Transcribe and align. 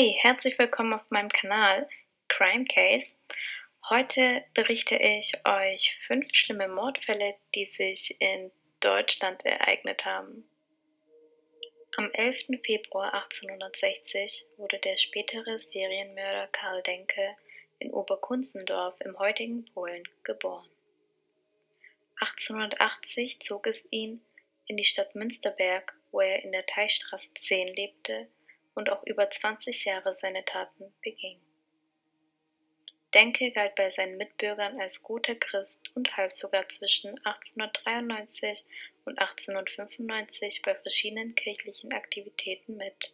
Hey, 0.00 0.16
herzlich 0.20 0.56
willkommen 0.60 0.92
auf 0.92 1.10
meinem 1.10 1.28
Kanal 1.28 1.88
Crime 2.28 2.66
Case. 2.66 3.18
Heute 3.90 4.44
berichte 4.54 4.94
ich 4.94 5.32
euch 5.44 5.98
fünf 6.06 6.32
schlimme 6.32 6.68
Mordfälle, 6.68 7.34
die 7.56 7.64
sich 7.66 8.14
in 8.20 8.52
Deutschland 8.78 9.44
ereignet 9.44 10.04
haben. 10.04 10.48
Am 11.96 12.12
11. 12.12 12.60
Februar 12.64 13.12
1860 13.12 14.46
wurde 14.56 14.78
der 14.78 14.98
spätere 14.98 15.58
Serienmörder 15.58 16.46
Karl 16.52 16.80
Denke 16.84 17.34
in 17.80 17.90
Oberkunzendorf 17.90 19.00
im 19.00 19.18
heutigen 19.18 19.64
Polen 19.74 20.04
geboren. 20.22 20.68
1880 22.20 23.40
zog 23.40 23.66
es 23.66 23.88
ihn 23.90 24.22
in 24.66 24.76
die 24.76 24.84
Stadt 24.84 25.16
Münsterberg, 25.16 25.92
wo 26.12 26.20
er 26.20 26.44
in 26.44 26.52
der 26.52 26.66
Teichstraße 26.66 27.34
10 27.34 27.74
lebte 27.74 28.28
und 28.78 28.90
auch 28.90 29.02
über 29.02 29.28
20 29.28 29.86
Jahre 29.86 30.14
seine 30.14 30.44
Taten 30.44 30.94
beging. 31.02 31.40
Denke 33.12 33.50
galt 33.50 33.74
bei 33.74 33.90
seinen 33.90 34.16
Mitbürgern 34.18 34.80
als 34.80 35.02
guter 35.02 35.34
Christ 35.34 35.90
und 35.96 36.16
half 36.16 36.30
sogar 36.30 36.68
zwischen 36.68 37.08
1893 37.24 38.64
und 39.04 39.18
1895 39.18 40.62
bei 40.62 40.76
verschiedenen 40.76 41.34
kirchlichen 41.34 41.92
Aktivitäten 41.92 42.76
mit. 42.76 43.12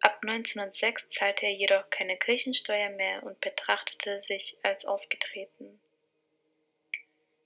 Ab 0.00 0.18
1906 0.20 1.08
zahlte 1.08 1.46
er 1.46 1.54
jedoch 1.54 1.88
keine 1.88 2.18
Kirchensteuer 2.18 2.90
mehr 2.90 3.22
und 3.22 3.40
betrachtete 3.40 4.20
sich 4.22 4.58
als 4.62 4.84
ausgetreten. 4.84 5.80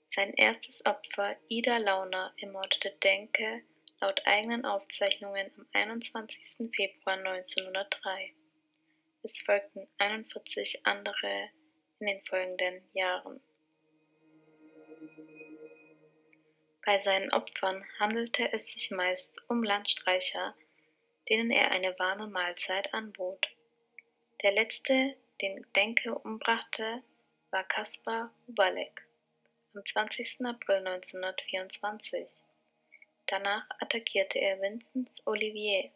Sein 0.09 0.33
erstes 0.33 0.85
Opfer, 0.85 1.37
Ida 1.47 1.77
Launer, 1.77 2.33
ermordete 2.41 2.91
Denke 3.01 3.61
laut 3.99 4.21
eigenen 4.25 4.65
Aufzeichnungen 4.65 5.51
am 5.57 5.67
21. 5.73 6.71
Februar 6.75 7.17
1903. 7.17 8.33
Es 9.23 9.41
folgten 9.41 9.87
41 9.97 10.85
andere 10.85 11.49
in 11.99 12.07
den 12.07 12.21
folgenden 12.25 12.81
Jahren. 12.93 13.41
Bei 16.85 16.99
seinen 16.99 17.33
Opfern 17.33 17.83
handelte 17.99 18.53
es 18.53 18.73
sich 18.73 18.91
meist 18.91 19.43
um 19.49 19.63
Landstreicher, 19.63 20.55
denen 21.27 21.51
er 21.51 21.71
eine 21.71 21.97
warme 21.99 22.27
Mahlzeit 22.27 22.93
anbot. 22.93 23.47
Der 24.41 24.53
letzte, 24.53 25.15
den 25.41 25.65
Denke 25.75 26.15
umbrachte, 26.15 27.03
war 27.51 27.63
Kaspar 27.65 28.33
Hubalek 28.47 29.05
am 29.73 29.85
20. 29.85 30.45
April 30.45 30.77
1924. 30.87 32.46
Danach 33.27 33.65
attackierte 33.79 34.39
er 34.39 34.61
Vincent 34.61 35.09
Olivier, 35.25 35.91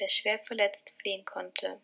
der 0.00 0.08
schwer 0.08 0.40
verletzt 0.40 0.94
fliehen 1.00 1.24
konnte. 1.24 1.80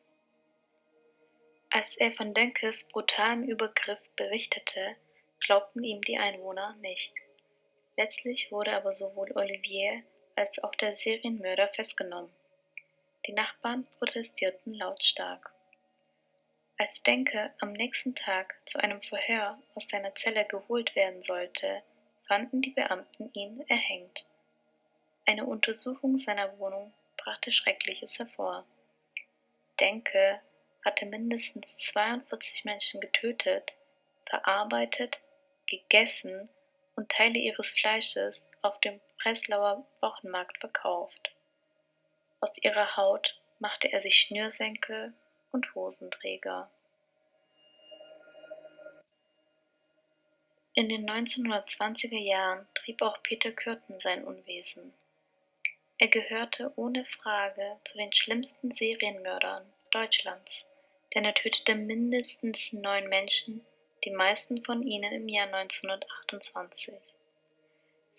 Als 1.70 1.96
er 1.96 2.12
von 2.12 2.34
Denkes 2.34 2.88
brutalem 2.88 3.44
Übergriff 3.44 4.00
berichtete, 4.16 4.96
glaubten 5.40 5.84
ihm 5.84 6.02
die 6.02 6.18
Einwohner 6.18 6.76
nicht. 6.80 7.14
Letztlich 7.96 8.50
wurde 8.50 8.74
aber 8.74 8.92
sowohl 8.92 9.30
Olivier 9.36 10.02
als 10.34 10.62
auch 10.62 10.74
der 10.74 10.96
Serienmörder 10.96 11.68
festgenommen. 11.68 12.32
Die 13.26 13.32
Nachbarn 13.32 13.86
protestierten 13.98 14.74
lautstark. 14.74 15.52
Als 16.76 17.02
Denke 17.04 17.54
am 17.60 17.72
nächsten 17.72 18.16
Tag 18.16 18.56
zu 18.66 18.78
einem 18.78 19.00
Verhör 19.00 19.62
aus 19.76 19.86
seiner 19.88 20.14
Zelle 20.16 20.44
geholt 20.44 20.96
werden 20.96 21.22
sollte, 21.22 21.82
fanden 22.26 22.62
die 22.62 22.70
Beamten 22.70 23.30
ihn 23.34 23.64
erhängt. 23.68 24.26
Eine 25.24 25.46
Untersuchung 25.46 26.18
seiner 26.18 26.58
Wohnung 26.58 26.92
brachte 27.16 27.52
Schreckliches 27.52 28.18
hervor. 28.18 28.66
Denke 29.78 30.40
hatte 30.84 31.06
mindestens 31.06 31.76
42 31.76 32.64
Menschen 32.64 33.00
getötet, 33.00 33.72
verarbeitet, 34.26 35.20
gegessen 35.66 36.48
und 36.96 37.08
Teile 37.08 37.38
ihres 37.38 37.70
Fleisches 37.70 38.48
auf 38.62 38.80
dem 38.80 39.00
Breslauer 39.22 39.86
Wochenmarkt 40.00 40.58
verkauft. 40.58 41.32
Aus 42.40 42.58
ihrer 42.58 42.96
Haut 42.96 43.40
machte 43.60 43.92
er 43.92 44.02
sich 44.02 44.16
Schnürsenkel 44.16 45.14
und 45.52 45.72
Hosenträger. 45.76 46.68
In 50.74 50.88
den 50.88 51.08
1920er 51.08 52.18
Jahren 52.18 52.66
trieb 52.74 53.02
auch 53.02 53.22
Peter 53.22 53.52
Kürten 53.52 54.00
sein 54.00 54.24
Unwesen. 54.24 54.92
Er 55.98 56.08
gehörte 56.08 56.72
ohne 56.76 57.04
Frage 57.04 57.78
zu 57.84 57.98
den 57.98 58.12
schlimmsten 58.12 58.72
Serienmördern 58.72 59.64
Deutschlands, 59.90 60.64
denn 61.14 61.24
er 61.24 61.34
tötete 61.34 61.74
mindestens 61.74 62.72
neun 62.72 63.08
Menschen, 63.08 63.64
die 64.04 64.10
meisten 64.10 64.64
von 64.64 64.82
ihnen 64.82 65.12
im 65.12 65.28
Jahr 65.28 65.46
1928. 65.46 66.94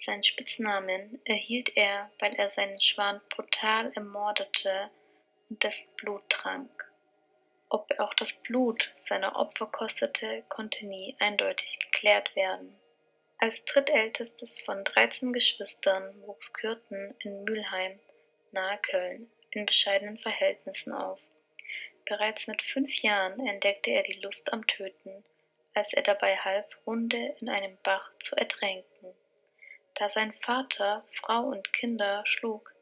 Seinen 0.05 0.23
Spitznamen 0.23 1.21
erhielt 1.25 1.75
er, 1.75 2.11
weil 2.19 2.35
er 2.35 2.49
seinen 2.49 2.79
Schwan 2.79 3.21
brutal 3.29 3.91
ermordete 3.95 4.89
und 5.49 5.63
dessen 5.63 5.87
Blut 5.97 6.27
trank. 6.29 6.91
Ob 7.69 7.89
er 7.91 8.03
auch 8.03 8.13
das 8.13 8.33
Blut 8.33 8.93
seiner 8.99 9.35
Opfer 9.35 9.65
kostete, 9.65 10.43
konnte 10.49 10.85
nie 10.85 11.15
eindeutig 11.19 11.79
geklärt 11.79 12.35
werden. 12.35 12.75
Als 13.37 13.65
drittältestes 13.65 14.61
von 14.61 14.83
13 14.83 15.33
Geschwistern 15.33 16.13
wuchs 16.25 16.53
Kürten 16.53 17.15
in 17.19 17.43
Mülheim 17.43 17.99
nahe 18.51 18.77
Köln 18.77 19.29
in 19.51 19.65
bescheidenen 19.65 20.17
Verhältnissen 20.17 20.93
auf. 20.93 21.19
Bereits 22.05 22.47
mit 22.47 22.61
fünf 22.61 22.93
Jahren 23.01 23.45
entdeckte 23.45 23.91
er 23.91 24.03
die 24.03 24.19
Lust 24.19 24.51
am 24.51 24.65
Töten, 24.67 25.23
als 25.73 25.93
er 25.93 26.03
dabei 26.03 26.37
half, 26.37 26.65
Hunde 26.85 27.35
in 27.39 27.49
einem 27.49 27.77
Bach 27.83 28.11
zu 28.19 28.35
ertränken. 28.35 29.13
Da 29.95 30.09
sein 30.09 30.33
Vater 30.33 31.05
Frau 31.11 31.41
und 31.43 31.71
Kinder 31.73 32.23
schlug, 32.25 32.73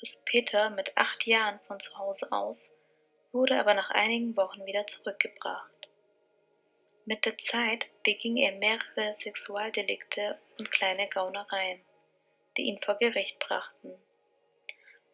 riss 0.00 0.20
Peter 0.24 0.70
mit 0.70 0.96
acht 0.96 1.26
Jahren 1.26 1.60
von 1.66 1.78
zu 1.80 1.96
Hause 1.96 2.30
aus, 2.32 2.70
wurde 3.32 3.58
aber 3.58 3.74
nach 3.74 3.90
einigen 3.90 4.36
Wochen 4.36 4.64
wieder 4.66 4.86
zurückgebracht. 4.86 5.73
Mit 7.06 7.26
der 7.26 7.36
Zeit 7.36 7.86
beging 8.02 8.38
er 8.38 8.52
mehrere 8.52 9.14
Sexualdelikte 9.18 10.38
und 10.58 10.70
kleine 10.70 11.06
Gaunereien, 11.08 11.80
die 12.56 12.62
ihn 12.62 12.80
vor 12.80 12.94
Gericht 12.94 13.38
brachten. 13.40 13.92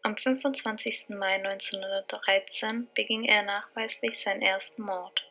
Am 0.02 0.16
25. 0.16 1.08
Mai 1.08 1.34
1913 1.34 2.88
beging 2.94 3.24
er 3.24 3.42
nachweislich 3.42 4.20
seinen 4.20 4.40
ersten 4.40 4.84
Mord. 4.84 5.28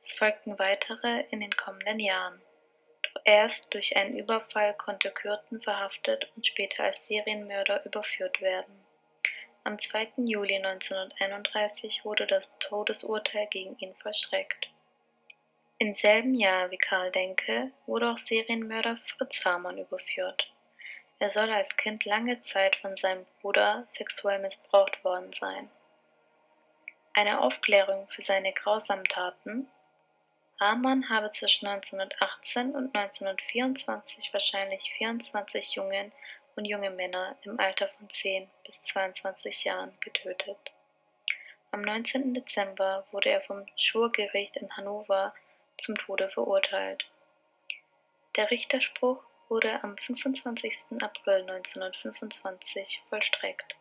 Es 0.00 0.12
folgten 0.12 0.56
weitere 0.60 1.24
in 1.30 1.40
den 1.40 1.56
kommenden 1.56 1.98
Jahren. 1.98 2.40
Doch 3.02 3.22
erst 3.24 3.74
durch 3.74 3.96
einen 3.96 4.16
Überfall 4.16 4.74
konnte 4.74 5.10
Kürten 5.10 5.60
verhaftet 5.60 6.30
und 6.36 6.46
später 6.46 6.84
als 6.84 7.08
Serienmörder 7.08 7.84
überführt 7.84 8.40
werden. 8.40 8.84
Am 9.64 9.80
2. 9.80 10.12
Juli 10.18 10.56
1931 10.56 12.04
wurde 12.04 12.28
das 12.28 12.56
Todesurteil 12.60 13.48
gegen 13.48 13.76
ihn 13.80 13.94
vollstreckt. 13.96 14.70
Im 15.78 15.92
selben 15.92 16.34
Jahr 16.34 16.70
wie 16.70 16.78
Karl 16.78 17.10
Denke 17.10 17.72
wurde 17.86 18.10
auch 18.10 18.18
Serienmörder 18.18 18.98
Fritz 18.98 19.44
Hamann 19.44 19.78
überführt. 19.78 20.52
Er 21.18 21.28
soll 21.28 21.50
als 21.50 21.76
Kind 21.76 22.04
lange 22.04 22.42
Zeit 22.42 22.76
von 22.76 22.96
seinem 22.96 23.26
Bruder 23.40 23.86
sexuell 23.92 24.40
missbraucht 24.40 25.04
worden 25.04 25.32
sein. 25.32 25.70
Eine 27.14 27.40
Aufklärung 27.40 28.08
für 28.08 28.22
seine 28.22 28.52
grausamen 28.52 29.04
Taten 29.04 29.68
Hamann 30.62 31.08
habe 31.08 31.32
zwischen 31.32 31.66
1918 31.66 32.76
und 32.76 32.94
1924 32.94 34.32
wahrscheinlich 34.32 34.92
24 34.96 35.72
Jungen 35.72 36.12
und 36.54 36.66
junge 36.66 36.90
Männer 36.90 37.36
im 37.42 37.58
Alter 37.58 37.88
von 37.88 38.08
10 38.08 38.48
bis 38.64 38.80
22 38.82 39.64
Jahren 39.64 39.92
getötet. 40.00 40.72
Am 41.72 41.82
19. 41.82 42.34
Dezember 42.34 43.04
wurde 43.10 43.30
er 43.30 43.40
vom 43.40 43.66
Schwurgericht 43.76 44.56
in 44.56 44.70
Hannover 44.76 45.34
zum 45.82 45.96
Tode 45.96 46.30
verurteilt. 46.30 47.06
Der 48.36 48.50
Richterspruch 48.50 49.22
wurde 49.48 49.82
am 49.84 49.98
25. 49.98 51.02
April 51.02 51.42
1925 51.42 53.02
vollstreckt. 53.10 53.76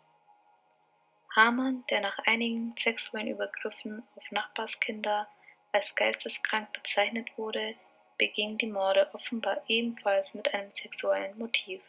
Hamann, 1.33 1.85
der 1.89 2.01
nach 2.01 2.17
einigen 2.25 2.75
sexuellen 2.77 3.29
Übergriffen 3.29 4.03
auf 4.17 4.31
Nachbarskinder 4.31 5.29
als 5.71 5.95
geisteskrank 5.95 6.73
bezeichnet 6.73 7.29
wurde, 7.37 7.75
beging 8.17 8.57
die 8.57 8.67
Morde 8.67 9.09
offenbar 9.13 9.61
ebenfalls 9.67 10.33
mit 10.33 10.53
einem 10.53 10.69
sexuellen 10.69 11.37
Motiv. 11.37 11.81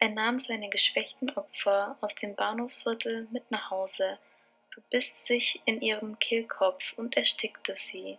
Er 0.00 0.08
nahm 0.08 0.38
seine 0.38 0.68
geschwächten 0.68 1.30
Opfer 1.30 1.96
aus 2.00 2.16
dem 2.16 2.34
Bahnhofsviertel 2.34 3.28
mit 3.30 3.48
nach 3.50 3.70
Hause, 3.70 4.18
verbiss 4.72 5.24
sich 5.24 5.62
in 5.64 5.80
ihrem 5.80 6.18
Kehlkopf 6.18 6.92
und 6.96 7.16
erstickte 7.16 7.76
sie. 7.76 8.18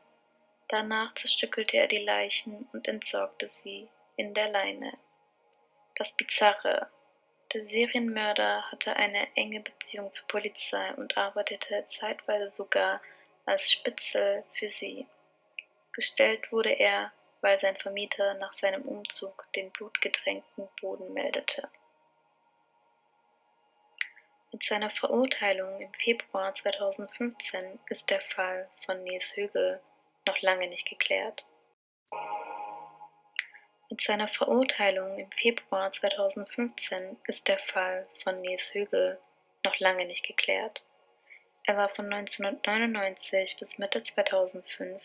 Danach 0.67 1.13
zerstückelte 1.13 1.77
er 1.77 1.87
die 1.87 2.03
Leichen 2.03 2.67
und 2.73 2.87
entsorgte 2.87 3.47
sie 3.47 3.87
in 4.15 4.33
der 4.33 4.49
Leine. 4.49 4.97
Das 5.95 6.11
Bizarre, 6.13 6.89
Der 7.53 7.63
Serienmörder 7.63 8.69
hatte 8.71 8.95
eine 8.95 9.27
enge 9.35 9.61
Beziehung 9.61 10.11
zur 10.11 10.27
Polizei 10.27 10.93
und 10.95 11.15
arbeitete 11.15 11.85
zeitweise 11.87 12.49
sogar 12.49 12.99
als 13.45 13.71
Spitzel 13.71 14.43
für 14.53 14.67
sie. 14.67 15.05
Gestellt 15.93 16.51
wurde 16.51 16.71
er, 16.71 17.13
weil 17.41 17.59
sein 17.59 17.77
Vermieter 17.77 18.33
nach 18.33 18.53
seinem 18.53 18.81
Umzug 18.81 19.45
den 19.55 19.71
blutgetränkten 19.71 20.67
Boden 20.81 21.13
meldete. 21.13 21.69
Mit 24.51 24.63
seiner 24.63 24.89
Verurteilung 24.89 25.79
im 25.79 25.93
Februar 25.93 26.53
2015 26.55 27.79
ist 27.89 28.09
der 28.09 28.21
Fall 28.21 28.69
von 28.85 29.03
Nils 29.03 29.35
Högel 29.35 29.79
noch 30.25 30.41
lange 30.41 30.67
nicht 30.67 30.87
geklärt. 30.87 31.45
Mit 33.89 34.01
seiner 34.01 34.27
Verurteilung 34.27 35.19
im 35.19 35.31
Februar 35.31 35.91
2015 35.91 37.17
ist 37.27 37.47
der 37.47 37.59
Fall 37.59 38.07
von 38.23 38.41
Nils 38.41 38.73
Högel 38.73 39.19
noch 39.63 39.79
lange 39.79 40.05
nicht 40.05 40.25
geklärt. 40.25 40.83
Er 41.65 41.77
war 41.77 41.89
von 41.89 42.11
1999 42.11 43.57
bis 43.59 43.77
Mitte 43.77 44.03
2005 44.03 45.01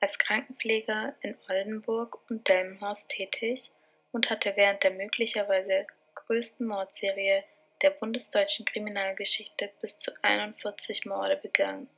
als 0.00 0.18
Krankenpfleger 0.18 1.14
in 1.20 1.36
Oldenburg 1.48 2.18
und 2.28 2.48
Delmenhorst 2.48 3.08
tätig 3.08 3.70
und 4.12 4.28
hatte 4.28 4.56
während 4.56 4.82
der 4.82 4.90
möglicherweise 4.90 5.86
größten 6.14 6.66
Mordserie 6.66 7.44
der 7.82 7.90
bundesdeutschen 7.90 8.66
Kriminalgeschichte 8.66 9.70
bis 9.80 9.98
zu 9.98 10.12
41 10.22 11.06
Morde 11.06 11.36
begangen, 11.36 11.88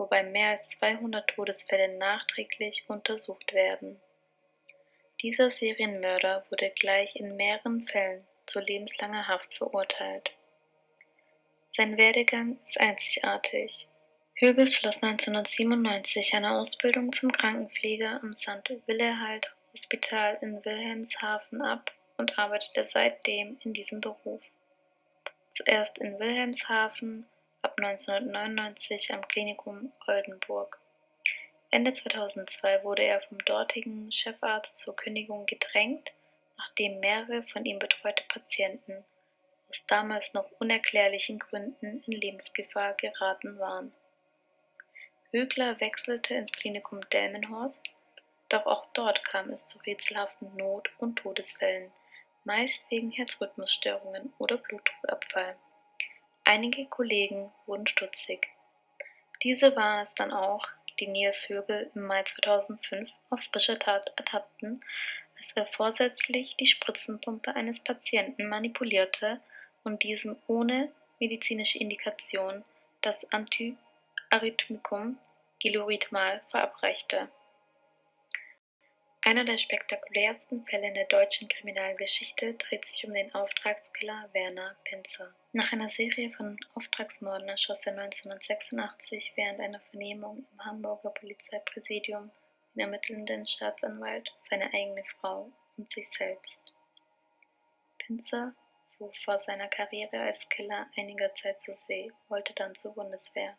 wobei 0.00 0.22
mehr 0.22 0.52
als 0.52 0.66
200 0.70 1.28
Todesfälle 1.28 1.98
nachträglich 1.98 2.84
untersucht 2.88 3.52
werden. 3.52 4.00
Dieser 5.20 5.50
Serienmörder 5.50 6.46
wurde 6.48 6.70
gleich 6.70 7.16
in 7.16 7.36
mehreren 7.36 7.86
Fällen 7.86 8.26
zu 8.46 8.60
lebenslanger 8.60 9.28
Haft 9.28 9.54
verurteilt. 9.54 10.30
Sein 11.70 11.98
Werdegang 11.98 12.58
ist 12.64 12.80
einzigartig. 12.80 13.88
Högel 14.34 14.66
schloss 14.66 15.02
1997 15.02 16.32
eine 16.32 16.52
Ausbildung 16.56 17.12
zum 17.12 17.30
Krankenpfleger 17.30 18.20
am 18.22 18.32
St. 18.32 18.72
Willehalt 18.86 19.54
Hospital 19.74 20.38
in 20.40 20.64
Wilhelmshaven 20.64 21.60
ab 21.60 21.92
und 22.16 22.38
arbeitete 22.38 22.88
seitdem 22.88 23.58
in 23.64 23.74
diesem 23.74 24.00
Beruf. 24.00 24.40
Zuerst 25.50 25.98
in 25.98 26.18
Wilhelmshaven, 26.18 27.26
ab 27.62 27.74
1999 27.76 29.12
am 29.12 29.26
Klinikum 29.28 29.92
Oldenburg. 30.06 30.80
Ende 31.70 31.92
2002 31.92 32.84
wurde 32.84 33.02
er 33.02 33.20
vom 33.20 33.38
dortigen 33.44 34.10
Chefarzt 34.10 34.78
zur 34.78 34.96
Kündigung 34.96 35.46
gedrängt, 35.46 36.12
nachdem 36.56 37.00
mehrere 37.00 37.42
von 37.44 37.64
ihm 37.64 37.78
betreute 37.78 38.24
Patienten 38.28 39.04
aus 39.68 39.86
damals 39.86 40.34
noch 40.34 40.50
unerklärlichen 40.58 41.38
Gründen 41.38 42.02
in 42.06 42.12
Lebensgefahr 42.12 42.94
geraten 42.94 43.58
waren. 43.58 43.92
Högler 45.30 45.80
wechselte 45.80 46.34
ins 46.34 46.50
Klinikum 46.50 47.08
Delmenhorst, 47.10 47.84
doch 48.48 48.66
auch 48.66 48.86
dort 48.94 49.24
kam 49.24 49.50
es 49.50 49.66
zu 49.66 49.78
rätselhaften 49.78 50.56
Not- 50.56 50.90
und 50.98 51.16
Todesfällen, 51.16 51.92
meist 52.42 52.90
wegen 52.90 53.12
Herzrhythmusstörungen 53.12 54.32
oder 54.38 54.56
Blutdruckabfall. 54.56 55.56
Einige 56.52 56.84
Kollegen 56.86 57.52
wurden 57.66 57.86
stutzig. 57.86 58.48
Diese 59.44 59.76
waren 59.76 60.02
es 60.02 60.16
dann 60.16 60.32
auch, 60.32 60.66
die 60.98 61.06
Nils 61.06 61.48
Högel 61.48 61.88
im 61.94 62.02
Mai 62.02 62.24
2005 62.24 63.08
auf 63.30 63.40
frischer 63.40 63.78
Tat 63.78 64.12
ertappten, 64.16 64.80
als 65.38 65.52
er 65.54 65.66
vorsätzlich 65.66 66.56
die 66.56 66.66
Spritzenpumpe 66.66 67.54
eines 67.54 67.84
Patienten 67.84 68.48
manipulierte 68.48 69.40
und 69.84 70.02
diesem 70.02 70.36
ohne 70.48 70.90
medizinische 71.20 71.78
Indikation 71.78 72.64
das 73.00 73.24
Antiarrhythmikum 73.32 75.18
Gilurithmal 75.60 76.42
verabreichte. 76.50 77.28
Einer 79.22 79.44
der 79.44 79.58
spektakulärsten 79.58 80.64
Fälle 80.64 80.88
in 80.88 80.94
der 80.94 81.06
deutschen 81.06 81.46
Kriminalgeschichte 81.46 82.54
dreht 82.54 82.86
sich 82.86 83.06
um 83.06 83.14
den 83.14 83.32
Auftragskiller 83.36 84.28
Werner 84.32 84.74
Pinzer. 84.82 85.32
Nach 85.52 85.72
einer 85.72 85.90
Serie 85.90 86.30
von 86.30 86.56
Auftragsmorden 86.74 87.48
erschoss 87.48 87.84
er 87.84 87.98
1986 87.98 89.32
während 89.34 89.58
einer 89.58 89.80
Vernehmung 89.80 90.46
im 90.52 90.64
Hamburger 90.64 91.10
Polizeipräsidium 91.10 92.30
den 92.74 92.82
ermittelnden 92.82 93.48
Staatsanwalt 93.48 94.32
seine 94.48 94.72
eigene 94.72 95.02
Frau 95.18 95.50
und 95.76 95.90
sich 95.90 96.08
selbst. 96.08 96.60
Pinzer 97.98 98.54
fuhr 98.96 99.12
vor 99.24 99.40
seiner 99.40 99.66
Karriere 99.66 100.20
als 100.20 100.48
Killer 100.50 100.86
einiger 100.96 101.34
Zeit 101.34 101.60
zur 101.60 101.74
See, 101.74 102.12
wollte 102.28 102.54
dann 102.54 102.76
zur 102.76 102.94
Bundeswehr. 102.94 103.56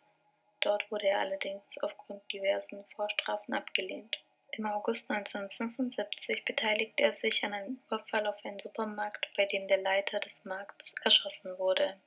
Dort 0.60 0.90
wurde 0.90 1.08
er 1.08 1.18
allerdings 1.18 1.62
aufgrund 1.82 2.22
diversen 2.32 2.86
Vorstrafen 2.96 3.52
abgelehnt. 3.52 4.16
Im 4.54 4.66
August 4.66 5.10
1975 5.10 6.44
beteiligte 6.44 7.04
er 7.04 7.14
sich 7.14 7.42
an 7.42 7.54
einem 7.54 7.80
Überfall 7.86 8.26
auf 8.26 8.36
einen 8.44 8.58
Supermarkt, 8.58 9.30
bei 9.34 9.46
dem 9.46 9.66
der 9.66 9.78
Leiter 9.78 10.20
des 10.20 10.44
Markts 10.44 10.92
erschossen 11.02 11.56
wurde. 11.58 11.98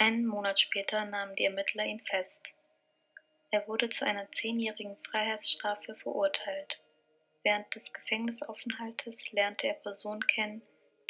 Einen 0.00 0.26
Monat 0.26 0.58
später 0.58 1.04
nahmen 1.04 1.36
die 1.36 1.44
Ermittler 1.44 1.84
ihn 1.84 2.00
fest. 2.00 2.52
Er 3.52 3.68
wurde 3.68 3.88
zu 3.88 4.04
einer 4.04 4.32
zehnjährigen 4.32 4.96
Freiheitsstrafe 5.08 5.94
verurteilt. 5.94 6.80
Während 7.44 7.72
des 7.72 7.92
Gefängnisaufenthaltes 7.92 9.30
lernte 9.30 9.68
er 9.68 9.74
Personen 9.74 10.26
kennen, 10.26 10.60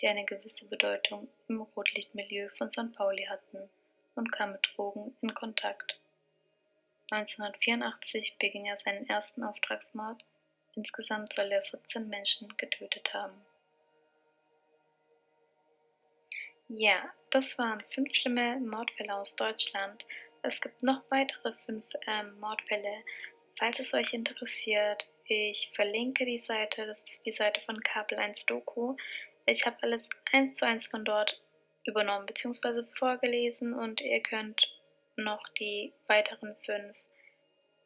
die 0.03 0.09
eine 0.09 0.27
gewisse 0.27 0.69
Bedeutung 0.69 1.27
im 1.49 1.63
Rotlichtmilieu 1.63 2.51
von 2.51 2.71
St. 2.71 2.93
Pauli 2.95 3.25
hatten 3.31 3.71
und 4.15 4.31
kam 4.31 4.53
mit 4.53 4.69
Drogen 4.77 5.17
in 5.23 5.33
Kontakt. 5.33 5.99
1984 7.11 8.37
beging 8.39 8.67
er 8.67 8.77
seinen 8.77 9.09
ersten 9.09 9.43
Auftragsmord 9.43 10.23
Insgesamt 10.77 11.33
soll 11.33 11.51
er 11.53 11.63
14 11.63 12.09
Menschen 12.09 12.49
getötet 12.57 13.13
haben. 13.15 13.45
Ja, 16.69 17.13
das 17.31 17.59
waren 17.59 17.83
fünf 17.91 18.15
schlimme 18.15 18.59
Mordfälle 18.61 19.15
aus 19.15 19.37
Deutschland. 19.37 20.05
Es 20.43 20.61
gibt 20.61 20.83
noch 20.83 21.03
weitere 21.11 21.53
fünf 21.65 21.85
ähm, 22.07 22.39
Mordfälle. 22.41 23.05
Falls 23.59 23.79
es 23.79 23.95
euch 23.95 24.13
interessiert, 24.13 25.07
ich 25.27 25.71
verlinke 25.75 26.25
die 26.25 26.39
Seite, 26.39 26.87
das 26.87 27.03
ist 27.05 27.25
die 27.25 27.33
Seite 27.33 27.61
von 27.63 27.81
Kabel 27.81 28.19
1 28.19 28.47
Doku. 28.47 28.97
Ich 29.47 29.65
habe 29.67 29.77
alles 29.83 30.09
eins 30.33 30.59
zu 30.59 30.67
eins 30.67 30.87
von 30.87 31.05
dort 31.05 31.41
übernommen 31.85 32.27
bzw. 32.27 32.85
vorgelesen 32.95 33.75
und 33.75 34.01
ihr 34.01 34.23
könnt 34.23 34.75
noch 35.17 35.49
die 35.51 35.93
weiteren 36.09 36.57
fünf 36.65 36.97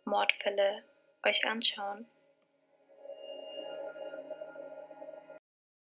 Mordfälle 0.04 0.84
euch 1.24 1.44
anschauen. 1.46 2.06